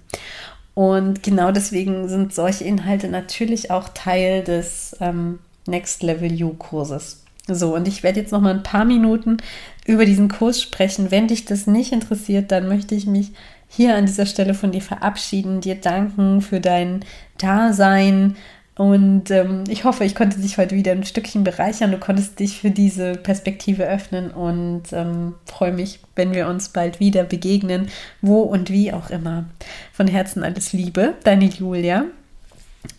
[0.74, 7.22] Und genau deswegen sind solche Inhalte natürlich auch Teil des ähm, Next Level You Kurses.
[7.46, 9.36] So, und ich werde jetzt noch mal ein paar Minuten
[9.86, 11.12] über diesen Kurs sprechen.
[11.12, 13.30] Wenn dich das nicht interessiert, dann möchte ich mich
[13.68, 17.04] hier an dieser Stelle von dir verabschieden, dir danken für dein
[17.38, 18.36] Dasein,
[18.76, 21.92] und ähm, ich hoffe, ich konnte dich heute wieder ein Stückchen bereichern.
[21.92, 27.00] Du konntest dich für diese Perspektive öffnen und ähm, freue mich, wenn wir uns bald
[27.00, 27.88] wieder begegnen,
[28.20, 29.46] wo und wie auch immer.
[29.94, 32.04] Von Herzen alles Liebe, deine Julia.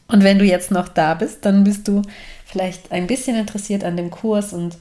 [0.07, 2.01] Und wenn du jetzt noch da bist, dann bist du
[2.43, 4.77] vielleicht ein bisschen interessiert an dem Kurs und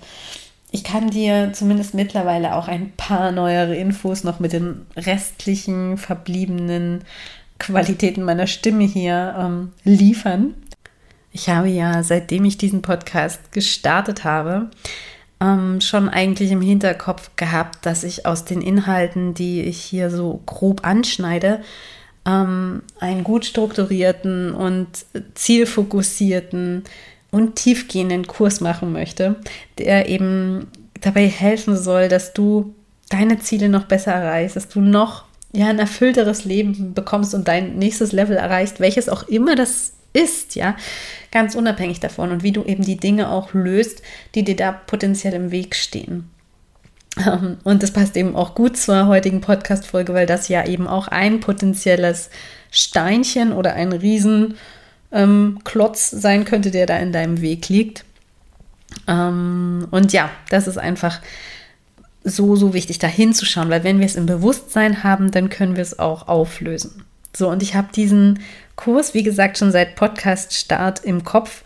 [0.70, 7.04] ich kann dir zumindest mittlerweile auch ein paar neuere Infos noch mit den restlichen verbliebenen
[7.58, 10.54] Qualitäten meiner Stimme hier ähm, liefern.
[11.32, 14.70] Ich habe ja, seitdem ich diesen Podcast gestartet habe,
[15.40, 20.40] ähm, schon eigentlich im Hinterkopf gehabt, dass ich aus den Inhalten, die ich hier so
[20.46, 21.60] grob anschneide,
[22.26, 24.88] ähm, einen gut strukturierten und
[25.34, 26.84] zielfokussierten
[27.36, 29.36] und tiefgehenden Kurs machen möchte,
[29.78, 30.68] der eben
[31.00, 32.74] dabei helfen soll, dass du
[33.10, 37.76] deine Ziele noch besser erreichst, dass du noch ja, ein erfüllteres Leben bekommst und dein
[37.76, 40.76] nächstes Level erreichst, welches auch immer das ist, ja,
[41.30, 44.02] ganz unabhängig davon und wie du eben die Dinge auch löst,
[44.34, 46.30] die dir da potenziell im Weg stehen.
[47.24, 51.08] Ähm, und das passt eben auch gut zur heutigen Podcast-Folge, weil das ja eben auch
[51.08, 52.30] ein potenzielles
[52.70, 54.56] Steinchen oder ein Riesenklotz
[55.12, 55.58] ähm,
[55.94, 58.04] sein könnte, der da in deinem Weg liegt.
[59.06, 61.20] Ähm, und ja, das ist einfach
[62.24, 65.82] so, so wichtig, da hinzuschauen, weil wenn wir es im Bewusstsein haben, dann können wir
[65.82, 67.04] es auch auflösen.
[67.36, 68.40] So, und ich habe diesen
[68.74, 71.62] Kurs, wie gesagt, schon seit Podcast-Start im Kopf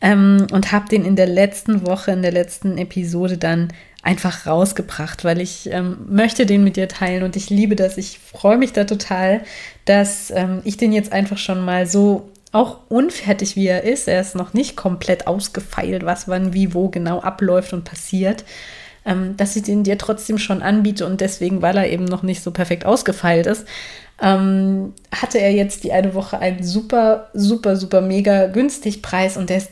[0.00, 3.72] ähm, und habe den in der letzten Woche, in der letzten Episode dann
[4.02, 7.96] einfach rausgebracht, weil ich ähm, möchte den mit dir teilen und ich liebe das.
[7.96, 9.42] Ich freue mich da total,
[9.84, 14.20] dass ähm, ich den jetzt einfach schon mal so auch unfertig wie er ist, er
[14.20, 18.44] ist noch nicht komplett ausgefeilt, was wann wie wo genau abläuft und passiert,
[19.04, 22.42] ähm, dass ich den dir trotzdem schon anbiete und deswegen, weil er eben noch nicht
[22.42, 23.66] so perfekt ausgefeilt ist,
[24.20, 29.50] ähm, hatte er jetzt die eine Woche einen super, super, super mega günstig Preis und
[29.50, 29.70] der ist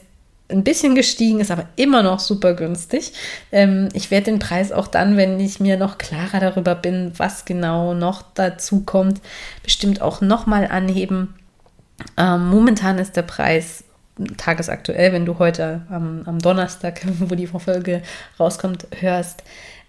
[0.48, 3.12] ein bisschen gestiegen, ist aber immer noch super günstig.
[3.52, 7.44] Ähm, ich werde den Preis auch dann, wenn ich mir noch klarer darüber bin, was
[7.44, 9.20] genau noch dazu kommt,
[9.62, 11.34] bestimmt auch nochmal anheben.
[12.16, 13.84] Ähm, momentan ist der Preis
[14.36, 18.02] tagesaktuell, wenn du heute am, am Donnerstag, wo die Folge
[18.38, 19.42] rauskommt, hörst,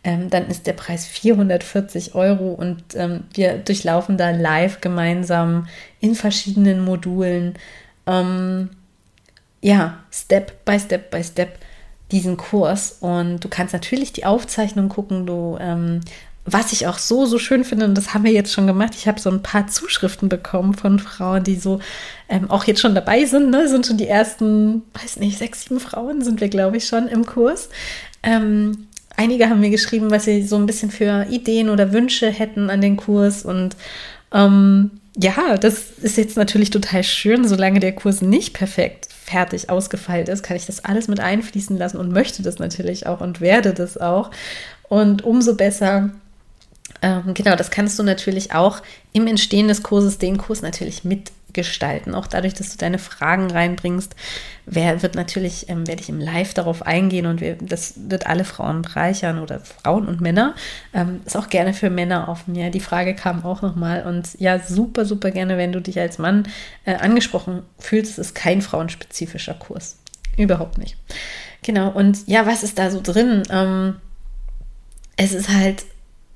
[0.03, 5.67] ähm, dann ist der Preis 440 Euro und ähm, wir durchlaufen da live gemeinsam
[5.99, 7.55] in verschiedenen Modulen.
[8.07, 8.69] Ähm,
[9.61, 11.59] ja, Step by Step by Step
[12.11, 16.01] diesen Kurs und du kannst natürlich die Aufzeichnung gucken, du ähm,
[16.45, 19.07] was ich auch so, so schön finde, und das haben wir jetzt schon gemacht, ich
[19.07, 21.79] habe so ein paar Zuschriften bekommen von Frauen, die so
[22.29, 23.67] ähm, auch jetzt schon dabei sind, ne?
[23.67, 27.25] sind schon die ersten, weiß nicht, sechs, sieben Frauen sind wir, glaube ich, schon im
[27.25, 27.69] Kurs.
[28.23, 32.69] Ähm, einige haben mir geschrieben, was sie so ein bisschen für Ideen oder Wünsche hätten
[32.69, 33.75] an den Kurs und
[34.33, 40.29] ähm, ja, das ist jetzt natürlich total schön, solange der Kurs nicht perfekt fertig ausgefeilt
[40.29, 43.73] ist, kann ich das alles mit einfließen lassen und möchte das natürlich auch und werde
[43.73, 44.31] das auch.
[44.89, 46.09] Und umso besser,
[47.01, 48.81] ähm, genau, das kannst du natürlich auch
[49.11, 52.13] im Entstehen des Kurses, den Kurs natürlich mitgestalten.
[52.13, 54.15] Auch dadurch, dass du deine Fragen reinbringst,
[54.67, 58.45] wer wird natürlich, ähm, werde ich im Live darauf eingehen und wir, das wird alle
[58.45, 60.53] Frauen bereichern oder Frauen und Männer.
[60.93, 62.53] Ähm, ist auch gerne für Männer offen.
[62.53, 66.19] Ja, die Frage kam auch nochmal und ja, super, super gerne, wenn du dich als
[66.19, 66.47] Mann
[66.85, 68.11] äh, angesprochen fühlst.
[68.11, 69.97] Es ist kein frauenspezifischer Kurs.
[70.37, 70.97] Überhaupt nicht.
[71.63, 73.43] Genau, und ja, was ist da so drin?
[73.49, 73.95] Ähm,
[75.17, 75.83] es ist halt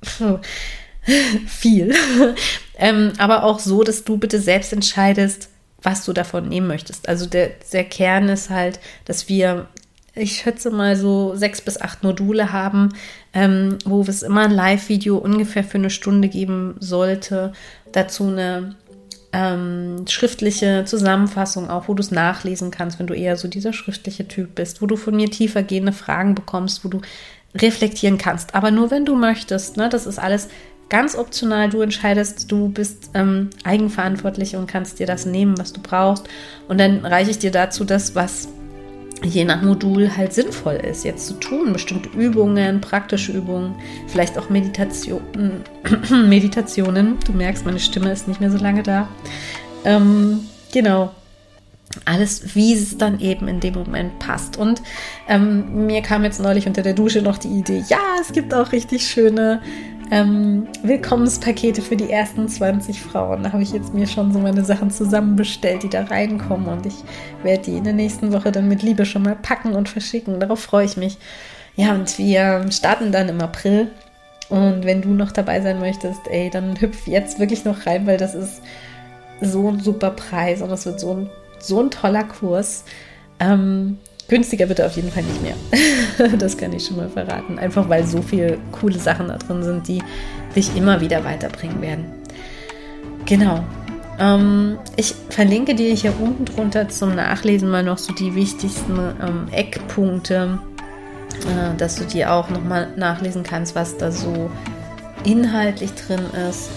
[1.47, 1.93] viel.
[2.77, 5.49] ähm, aber auch so, dass du bitte selbst entscheidest,
[5.81, 7.07] was du davon nehmen möchtest.
[7.07, 9.67] Also der, der Kern ist halt, dass wir,
[10.15, 12.89] ich schätze mal so sechs bis acht Module haben,
[13.33, 17.53] ähm, wo es immer ein Live-Video ungefähr für eine Stunde geben sollte.
[17.91, 18.75] Dazu eine
[19.35, 24.27] ähm, schriftliche Zusammenfassung auch, wo du es nachlesen kannst, wenn du eher so dieser schriftliche
[24.27, 27.01] Typ bist, wo du von mir tiefer gehende Fragen bekommst, wo du
[27.55, 28.55] reflektieren kannst.
[28.55, 29.77] Aber nur wenn du möchtest.
[29.77, 29.89] Ne?
[29.89, 30.49] Das ist alles
[30.89, 31.69] ganz optional.
[31.69, 36.27] Du entscheidest, du bist ähm, eigenverantwortlich und kannst dir das nehmen, was du brauchst.
[36.67, 38.49] Und dann reiche ich dir dazu das, was
[39.23, 41.73] je nach Modul halt sinnvoll ist, jetzt zu tun.
[41.73, 43.75] Bestimmte Übungen, praktische Übungen,
[44.07, 45.63] vielleicht auch Meditation,
[46.09, 47.17] Meditationen.
[47.25, 49.07] Du merkst, meine Stimme ist nicht mehr so lange da.
[49.85, 50.41] Ähm,
[50.71, 51.11] genau
[52.05, 54.57] alles, wie es dann eben in dem Moment passt.
[54.57, 54.81] Und
[55.27, 58.71] ähm, mir kam jetzt neulich unter der Dusche noch die Idee, ja, es gibt auch
[58.71, 59.61] richtig schöne
[60.11, 63.43] ähm, Willkommenspakete für die ersten 20 Frauen.
[63.43, 66.67] Da habe ich jetzt mir schon so meine Sachen zusammenbestellt, die da reinkommen.
[66.67, 66.95] Und ich
[67.43, 70.39] werde die in der nächsten Woche dann mit Liebe schon mal packen und verschicken.
[70.39, 71.17] Darauf freue ich mich.
[71.75, 73.87] Ja, und wir starten dann im April.
[74.49, 78.17] Und wenn du noch dabei sein möchtest, ey, dann hüpf jetzt wirklich noch rein, weil
[78.17, 78.61] das ist
[79.41, 81.29] so ein super Preis und das wird so ein
[81.59, 82.85] so ein toller Kurs.
[83.39, 83.97] Ähm,
[84.27, 86.37] günstiger wird er auf jeden Fall nicht mehr.
[86.37, 87.59] das kann ich schon mal verraten.
[87.59, 90.01] Einfach weil so viele coole Sachen da drin sind, die
[90.55, 92.05] dich immer wieder weiterbringen werden.
[93.25, 93.63] Genau.
[94.19, 99.47] Ähm, ich verlinke dir hier unten drunter zum Nachlesen mal noch so die wichtigsten ähm,
[99.51, 100.59] Eckpunkte,
[101.41, 104.49] äh, dass du dir auch nochmal nachlesen kannst, was da so
[105.25, 106.69] inhaltlich drin ist,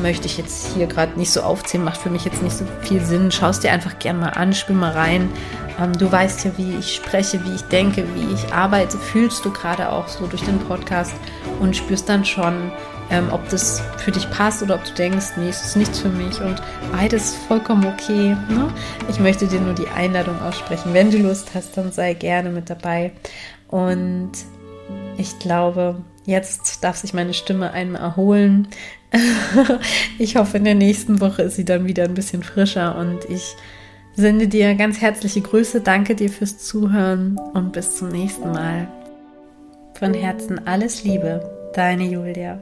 [0.00, 3.00] möchte ich jetzt hier gerade nicht so aufzählen, macht für mich jetzt nicht so viel
[3.00, 3.30] Sinn.
[3.30, 5.28] Schau es dir einfach gerne mal an, spiel mal rein.
[5.80, 9.52] Ähm, du weißt ja, wie ich spreche, wie ich denke, wie ich arbeite, fühlst du
[9.52, 11.14] gerade auch so durch den Podcast
[11.60, 12.72] und spürst dann schon,
[13.10, 16.08] ähm, ob das für dich passt oder ob du denkst, nee, es ist nichts für
[16.08, 18.36] mich und beides vollkommen okay.
[18.48, 18.72] Ne?
[19.08, 20.94] Ich möchte dir nur die Einladung aussprechen.
[20.94, 23.12] Wenn du Lust hast, dann sei gerne mit dabei.
[23.68, 24.32] Und
[25.16, 28.68] ich glaube, Jetzt darf sich meine Stimme einmal erholen.
[30.18, 33.56] ich hoffe, in der nächsten Woche ist sie dann wieder ein bisschen frischer und ich
[34.14, 35.80] sende dir ganz herzliche Grüße.
[35.80, 38.88] Danke dir fürs Zuhören und bis zum nächsten Mal.
[39.94, 42.60] Von Herzen alles Liebe, deine Julia.